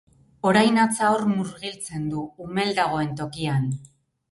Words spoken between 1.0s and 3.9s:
hor murgiltzen du, umel dagoen tokian.